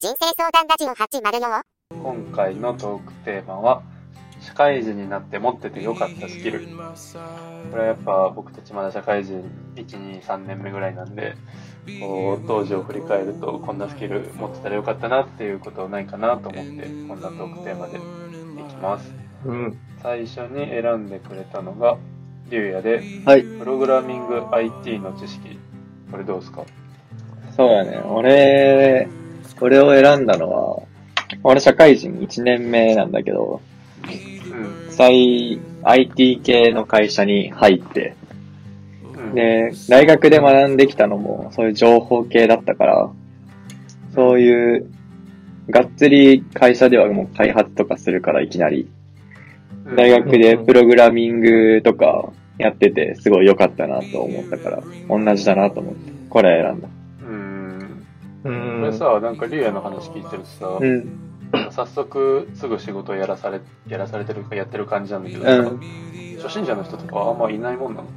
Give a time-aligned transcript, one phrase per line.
[0.00, 1.62] 人生相談ラジオ804
[2.02, 3.82] 今回のトークテーマは
[4.40, 6.60] 社会人になって持っててよかったスキル
[7.70, 9.44] これはやっぱ僕たちまだ社会人
[9.76, 11.36] 123年目ぐらいなんで
[12.00, 18.00] こう当時を振り返るとこんなスキル持ってたらよかったなっていうことないかなと思ってこんなトークテーマでい
[18.70, 19.12] きます
[19.44, 19.78] うん。
[20.02, 21.98] 最初に選んでくれたのが
[22.48, 23.42] りゅうやではい。
[23.42, 25.58] プログラミング IT の知識
[26.10, 26.64] これどうですか？
[27.54, 27.98] そうだね。
[28.06, 29.08] 俺、
[29.60, 30.82] これを選んだのは、
[31.44, 33.60] 俺社会人1年目なんだけど、
[34.04, 34.90] うん。
[34.90, 38.16] 最 IT 系の会社に入って、
[39.14, 39.34] うん。
[39.34, 43.10] で、大学で学んできたのもそういう情報系だったから、
[44.14, 44.90] そういう、
[45.68, 48.88] がっつり会社ではもう開発とかするからいきなり、
[49.84, 49.96] うん。
[49.96, 56.88] 大学でプログラミングとかやっててすごい良かったなと思ったから、同じだなと思って、これ選んだ。
[58.44, 58.92] うんうこれん。
[58.92, 61.18] さなんかりゅうやの話聞いてるとさ、うん。
[61.70, 65.80] 早速すぐ仕事をやらされやらされてるかやってる感じなんだけどさ、うん
[66.42, 68.08] 初心者の人とかはあんまいないもんなの？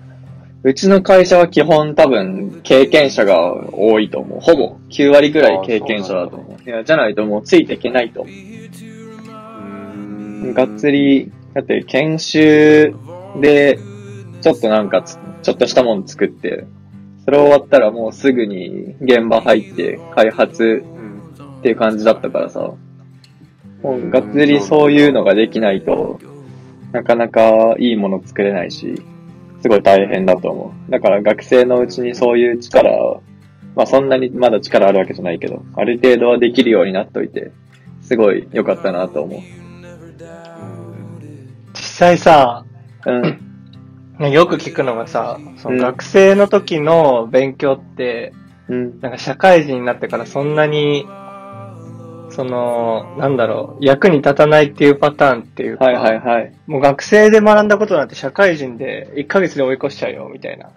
[0.64, 4.40] うちの会社は基本多分経験者が多いと思う。
[4.40, 6.64] ほぼ9割ぐらい経験者だと思う。
[6.64, 8.32] いや、じゃないともうついていけないと思
[10.52, 10.54] う。
[10.54, 12.96] がっつり、だって研修
[13.42, 13.78] で、
[14.40, 16.66] ちょっとなんかつ、ちょっとしたもの作って、
[17.26, 21.14] それ終わったらもうすぐに現場入って開発うん
[21.60, 22.74] っていう感じだったからさ、
[23.82, 26.20] もうがっつりそういうのができないと、
[26.92, 29.02] なかなかいいもの作れないし、
[29.62, 30.92] すごい大変だと思う。
[30.92, 33.24] だから学生のうちにそういう力を、
[33.76, 37.54] まあそんなにまだ力あるわけじゃないけど、ある程度はできるようになっといて、
[38.02, 39.42] すごい良かったなと思
[41.74, 42.66] 実際さ、
[43.06, 43.10] う。
[43.10, 43.53] うん。
[44.20, 48.34] よく聞くのがさ、そうんの学生の時の勉強って、
[48.70, 49.00] うん。
[49.02, 51.06] なんか社会人になってからそんなに、
[52.30, 56.54] その、なんだろう、役に立たないっていうパターンっていうか、はいはいはい。
[56.68, 60.70] もう学生で学んだことなんて社会人で1ヶ月で追い越しちゃうよ、みたいな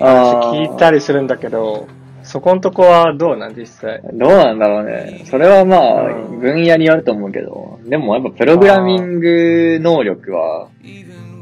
[0.00, 1.86] あ話聞いたりするんだけど、
[2.32, 4.00] そこんとこはどうなん実際？
[4.14, 5.22] どうなんだろうね。
[5.26, 10.70] それはまあ、うん分野によると思うけど、でもやっぱプログラミング能力は、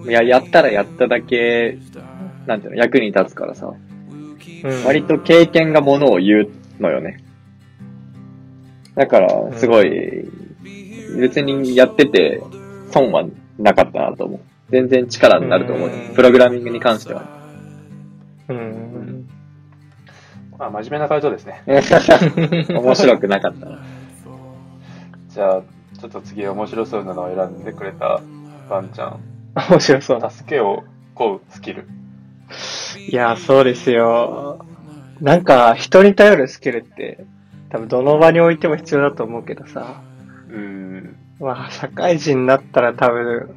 [0.05, 1.79] や、やったらやっただけ、
[2.47, 7.23] なんていうの、役に立つからさ、うん割と経験がものを言うのよね。
[8.97, 10.29] だから、すごい、
[11.21, 12.43] 別にやってて、
[12.91, 13.25] 損は
[13.59, 14.41] なかったなと思う。
[14.71, 15.91] 全然力になると思う。
[16.17, 17.23] プログラミングに関しては。
[18.49, 18.90] うん。
[20.61, 23.79] まあ真面目な回答ですね 面白くなかったな。
[25.29, 25.63] じゃあ
[25.99, 28.21] ちょっと次面白そうなのを選んでくれた
[28.69, 29.21] ワンちゃん
[29.71, 30.29] 面白そうだ。
[30.29, 30.85] 助けを
[31.15, 31.89] 請うスキル
[33.09, 34.65] いや、そうですよ。
[35.21, 37.25] なんか、人に頼るスキルって、
[37.71, 40.03] 多分どの場においても必要だと思うけどさ。
[40.49, 43.55] うんまあ、社会人になったら多分、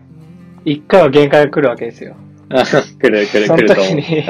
[0.65, 2.15] 一回は限界が来るわけですよ。
[3.01, 3.95] 来る来るその来ると思時う。
[3.95, 4.23] に、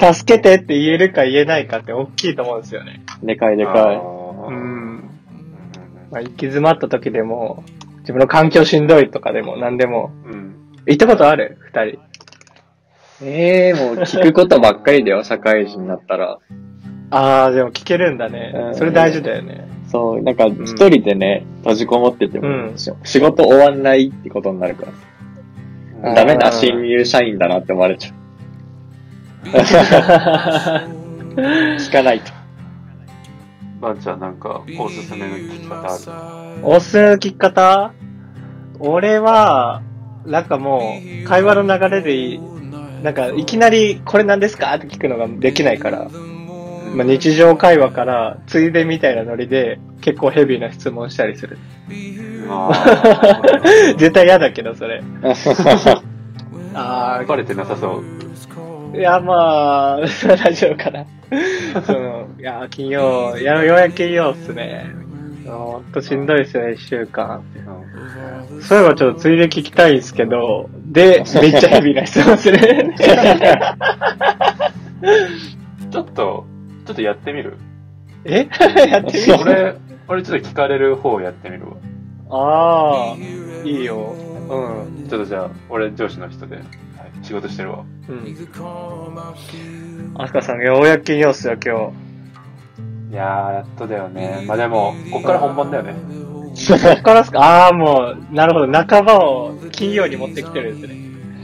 [0.14, 3.02] 助けてって言えるか言えないかって大きいと思うんですよね。
[3.22, 5.04] でかいであかーうん。
[6.10, 7.64] まあ、行き詰まった時でも、
[8.00, 10.52] 自分の環境しんどいとかでも何でも、うん
[10.84, 11.58] 行ったことある？
[11.72, 11.84] 二人。
[11.90, 11.98] い。
[13.24, 16.38] ええもう聞くことばっかりだよ、 社会人になったら。
[17.10, 18.70] あー、でも聞けるんだねう。
[18.70, 19.68] んそれ大事だよね。
[19.86, 24.92] そう、なんか一人でね、閉じこもってても、うんし仕事終わんないってことになるから。
[26.02, 26.14] うん。
[26.14, 28.14] ダメな新入社員だなって思われちゃう。
[31.78, 32.32] 聞かないと。
[33.80, 35.98] ワンちゃんなんかおすすめの聞き方あ
[36.58, 36.66] る？
[36.66, 37.92] おすすめの聞き方？
[38.78, 39.82] 俺は、
[40.26, 42.40] なんかもう、会話の流れでいい、
[43.02, 44.74] なんか、いきなり、これ何ですか？
[44.74, 46.08] って聞くのができないから、
[46.94, 51.58] まあ、日常会話から、ついでみたいなノリで、結構ヘビーな質問したりする。
[53.98, 55.02] 絶対嫌だけど、それ。
[56.74, 58.02] あバレてなさそう
[58.94, 60.00] あ、いや、まあ、
[60.36, 61.04] 大丈夫かな。
[61.82, 64.90] その、いや、金曜、いや、ようやく金曜っすね。
[65.46, 67.42] ほんとしんどいっすよね、一週間。
[67.66, 72.58] うんそういえばちょっとついで聞きたいんですけど、で、めっちゃヘビーな質問する。
[75.90, 76.46] ちょっと
[76.86, 77.56] ちょっとやってみる？
[78.24, 78.48] え？
[78.90, 79.36] やってみる？
[79.42, 79.74] 俺
[80.08, 81.72] 俺ちょっと聞かれる方やってみるわ
[82.34, 83.16] ああ、
[83.64, 84.14] いいよ。
[84.48, 85.08] うん。
[85.08, 86.64] ちょっとじゃあ俺上司の人で、はい、
[87.22, 88.24] 仕事してるわうん。
[90.18, 91.92] アスカさん、ようやく金曜っすよ、今
[93.10, 95.94] いやーやっとだよねまあでもこっから本番だよね
[96.54, 96.72] 日。
[96.72, 97.40] こっからっすか？
[97.40, 98.72] ああ、もう、なるほど。
[98.72, 100.98] 半ばを金曜に持ってきてるんですね。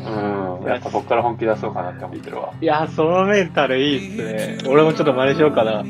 [0.06, 4.70] うんやっぱこっから本気出そうかなって思ってるわいや、そのメンタルいいっすね。
[4.70, 5.84] 俺もちょっと真似しようかな。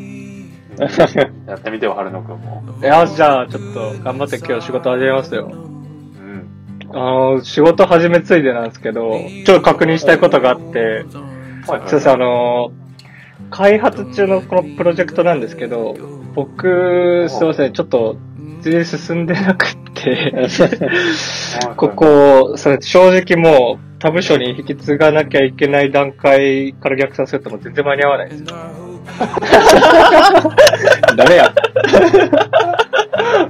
[1.46, 2.62] やってみてよ、春野くんも。
[2.80, 5.50] いや、じゃあ、ちょっと、頑張って今日仕事始めますよ。
[5.50, 6.48] うん。
[6.92, 6.98] あ
[7.34, 11.28] の、仕事始めついでなんですけど、ちょっと確認したいことがあって、はいはい
[11.68, 12.72] そうです、あの、
[13.50, 15.94] 開発中のこのプロジェクトなんですけど、
[16.34, 18.16] 僕、すいません、ちょっと、
[18.62, 20.48] 全然進んでなくって、
[21.76, 28.46] ここ、それ正直もう、他部署に引き継がなきゃいけない段階から逆算するともう全然間に合わないですよ。
[31.16, 31.52] ダメや。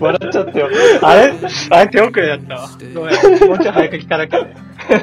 [0.00, 0.68] 笑っちゃってよ。
[1.02, 1.32] あれ？
[1.70, 2.68] あれ手遅れだったわ。
[2.94, 3.14] ごめん。
[3.48, 4.54] もうちょい早く聞かなきゃね。
[4.88, 4.96] だ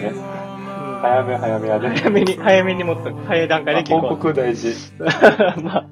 [0.00, 0.12] ね。
[1.02, 1.88] 早め早めやで。
[1.88, 4.68] 早めに、早めにもっと、早い段階で聞報こ告大事。
[4.68, 4.72] う。
[5.64, 5.84] ま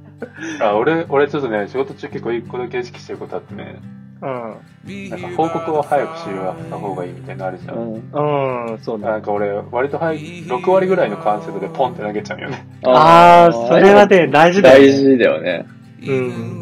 [0.61, 3.81] あ、あ、俺、俺ちょっとね、仕事中結構一個だけ意識してることあってね、
[4.23, 5.11] うん。
[5.11, 7.77] なんか報告を早くしようった方がいいみたいなのあるじゃん。
[7.77, 8.73] うん。
[8.73, 9.11] うん、そうだ。
[9.11, 12.67] なんか俺、割と早い、6割ぐらいの完成度でポンって投げちゃうよね。
[12.85, 14.93] あー、それはね、大事だよ、大ね。
[14.93, 15.67] 事だよね。
[16.07, 16.13] う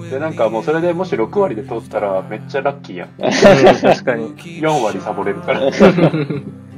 [0.06, 0.10] ん。
[0.10, 4.34] で、なんかもうそれでもし6割で通ったらめっちゃラッキーやん確かに。
[4.36, 5.60] 4割サボれるから。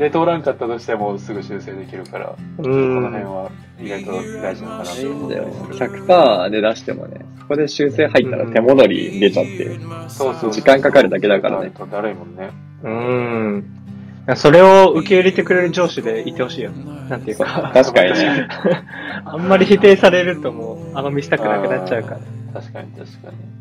[0.00, 3.26] で、通らんかったとしてもすぐ修正できるから、うこの辺ん。
[3.26, 5.52] は意外と大事なのかな大事だよね。
[5.72, 10.52] 100%で出してもね、そこで修正入ったら手戻り出ちゃって、そうそう。
[10.52, 11.70] 時間かかるだけだからね。
[11.76, 12.50] とだるいもんね。
[12.82, 14.36] うん。
[14.36, 16.70] それを受け入れてくれる上司でいてほしいよ。
[16.70, 17.70] なんていうか。
[17.74, 18.48] 確かにね。
[19.26, 22.20] あんまり否定されるともう、あの見したくなくなっちゃうから。
[22.58, 23.59] 確かに確かに。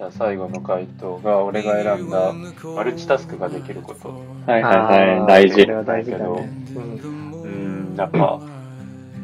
[0.00, 2.32] じゃあ最後の回答が、俺が選んだ
[2.74, 4.08] マルチタスクができること。
[4.50, 5.74] はいはいあはい、ー大事それ。
[5.74, 6.24] は大事だね。
[6.24, 8.40] うんうーん、やっぱ、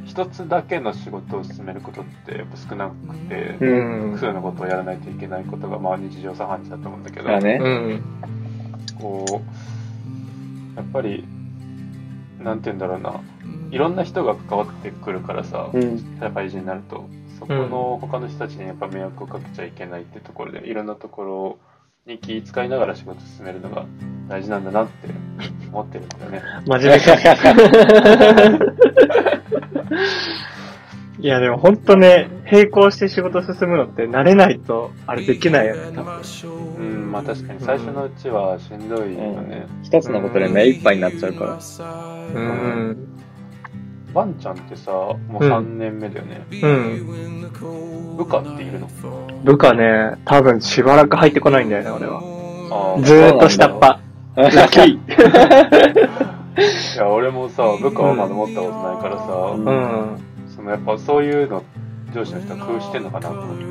[0.05, 7.58] 一つだけの仕事を進めることってやっぱ少なくて、ううん複数のことをやらないといけないことがまあ日常茶飯事だと思うんだけど、だね。
[7.58, 8.02] うん。
[9.00, 9.25] こ
[10.75, 11.25] う、やっぱり、
[12.38, 13.23] なんて言うんだろうな、
[13.70, 16.19] いろんな人が関わってくるからさ、うん。
[16.20, 21.58] 社会人になると、そこの他の人たちにやっぱ迷惑をかけちゃいけないってところで、いろんなところ
[22.06, 23.84] に気遣いながら仕事進めるのが
[24.28, 25.08] 大事なんだなって
[25.68, 26.42] 思ってるんだよね。
[26.66, 27.14] 真面目か。
[31.18, 36.20] いやでも本当ね、並行して仕事進むのって慣れないと、あれできないよね、多分。
[36.78, 39.06] うん、まあ確かに最初のうちはしんどいよ
[39.42, 39.66] ね。
[39.82, 41.58] 一つのことで目いっぱいになっちゃうから。
[42.34, 43.15] うん。
[44.16, 46.46] ワンちゃんってさ、もう3年目だよね。
[46.50, 48.16] うん。
[48.16, 48.88] 部下っているの？
[49.44, 52.22] 部下ね、多分しばらく入ってこないんだよね、俺は。
[52.70, 53.02] ああ。
[53.02, 53.98] ずーっと下っ端。
[54.36, 54.94] ラッキー。
[56.94, 59.24] いや、俺もさ、部下はまだ持ったことないからさ、
[59.54, 60.18] うん。
[60.48, 61.62] そのやっぱそういうの
[62.14, 63.64] 上司の人は工夫してんのかなと思って、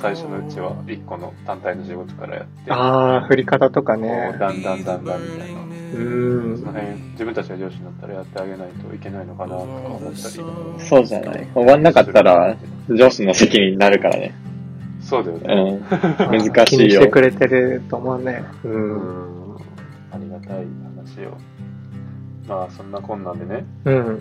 [0.00, 4.38] 最初のうちは1個の単体の仕事からやって、あー、振り方とかこねう。
[4.40, 5.63] だんだんだんだんみたいな。
[5.94, 6.66] うんそ。
[6.66, 10.14] の辺、自分たちが上司になったらやってあげないといけないのかなとか思ったり。
[10.78, 11.48] そうじゃない。
[11.54, 12.56] 終わんなかったら、
[12.88, 14.34] 上司の責任になるからね。
[15.00, 15.72] そうだようね。
[15.76, 15.80] ん。
[15.82, 17.06] 難しいよ気にして。
[17.08, 18.42] くれてると思うね。
[18.64, 18.68] う。
[18.68, 19.56] うんん。
[20.12, 21.36] ありがたい話を。
[22.48, 24.20] まあ、そんなこんなんでね、うん。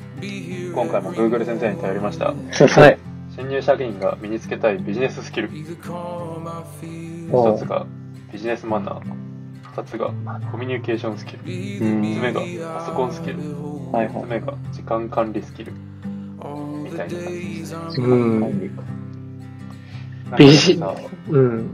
[0.74, 2.28] 今回も Google 先生に頼りました。
[2.28, 2.98] はい。
[3.36, 5.50] 新入社員が身につけたいビジネススキル。
[7.32, 7.86] お一つが
[8.32, 9.23] ビジネスマナー。
[9.76, 10.08] 二つが
[10.52, 11.40] コミュニケーションスキル。
[11.40, 12.42] うん三つ目が
[12.80, 13.38] パソコンスキル。
[13.92, 15.74] はいは三つ目が時間管理スキル。
[15.74, 17.76] みたいな感じです。
[18.00, 18.40] うん。
[18.42, 18.52] なん
[20.30, 20.96] かビジさ
[21.30, 21.70] うん。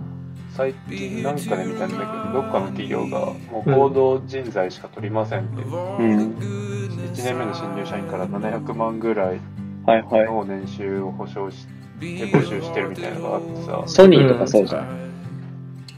[0.51, 5.63] 最近なんかで見たんだけど、どっかの企業がもう行動人材しか取りませんって、い。
[5.63, 6.35] うん。
[6.37, 9.39] 1年目の新入社員から700万ぐらい。
[9.87, 11.67] の年収を保証し
[11.99, 15.08] て募集してるみたいなのがあってさ、ソニーとかそうじゃん。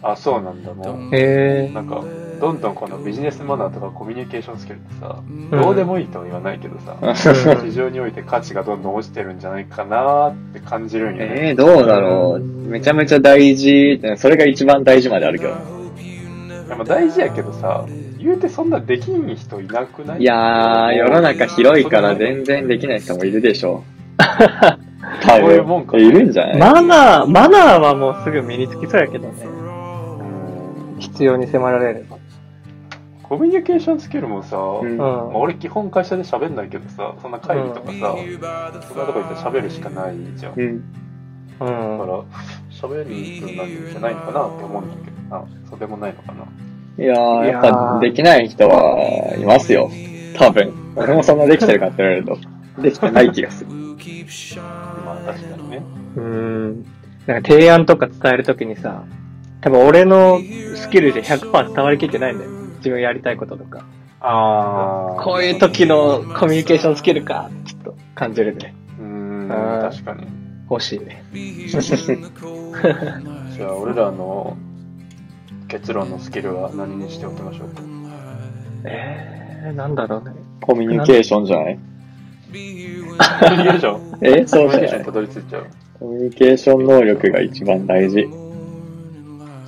[0.03, 1.15] あ、そうなんだ、もう。
[1.15, 1.72] へえ。
[1.74, 2.03] なんか、
[2.39, 11.31] どんどんこのビジネスマナーとかコミュニケーションスキルってさ、どうでもいいとは言わないけどさ、市場において価値がどんどん落ちてるんじゃないかなって感じるんよね。
[11.31, 12.43] ええー、どうだろう。
[12.43, 14.01] めちゃめちゃ大事。
[14.17, 15.53] それが一番大事まであるけど。
[16.67, 17.86] でも大事やけどさ、
[18.17, 20.22] 言うてそんなできん人いなくない？
[20.22, 23.84] いやー、世の中広いから全然できない人もいるでしょ。
[24.17, 26.08] 多そういうもんか分。
[26.08, 26.58] いるんじゃない？
[26.58, 29.61] マナー、マナーはもうすぐ身につきそうやけどね。
[31.08, 32.17] うん必要に迫られれば。
[33.24, 35.36] コミュニケーションスキルもさ、うんまあ、うん。
[35.36, 40.55] 俺基本会社で喋んないけどさ、そんな会議とかさ、そんなとこ行って喋るしかないじゃん。
[40.55, 40.79] だうん。
[41.60, 41.98] かうん。
[42.08, 42.24] ら、
[42.72, 45.46] 喋るんなんじゃないのかなって思うんだけどな。
[45.70, 46.43] そうでもないのかな。
[47.03, 49.89] いやー、いやーやっぱできない人はいますよ。
[50.38, 50.74] 多分。
[50.98, 52.38] 俺もそんなできてるかって言われると、
[52.81, 53.72] できてない気がする。
[53.72, 55.84] まあ確かにね。
[56.17, 56.84] うん。
[57.27, 59.03] なんか提案とか伝えるときにさ、
[59.62, 60.39] 多分俺の
[60.75, 62.51] スキルで100%伝わりきってないんだよ。
[62.77, 63.84] 自分やりたいこととか。
[64.20, 68.74] あこういう時のコミュニケーションスキルか、ちょっと感じるね。
[69.00, 70.27] うーん、確かに。
[70.70, 71.24] 欲しいね。
[71.34, 74.56] じゃあ、俺らの
[75.68, 77.82] 結論のスキルは何にしておきましょうか？
[78.86, 80.36] えー、なんだろうね。
[80.62, 81.77] コミュニケーションじゃない？
[81.77, 81.82] コ
[82.53, 84.18] ミュニケーション？
[84.22, 85.65] えそうコミュニケーションじゃないにたどり着いちゃう。
[86.00, 88.27] コミュニケーション能力が一番大事。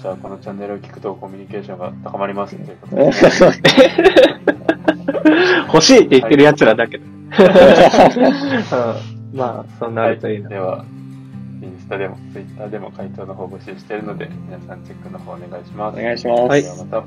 [0.03, 3.07] じゃあ、このチャンネルを聞くとコミュニケーションが高まりますということえで。
[5.71, 7.05] 欲しいって言ってる奴らだけど。
[7.05, 7.29] うん、
[9.33, 10.49] まあ、そうなるといいな。
[10.49, 10.83] では、
[11.61, 15.97] インスタでも、ツイッターでも回答の方募集しているので、皆さんチェックの方お願いします。
[15.97, 16.41] お願いします。
[16.41, 17.05] はいではまた。